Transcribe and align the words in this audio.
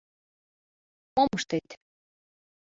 —Мом 1.15 1.31
ыштет... 1.37 1.67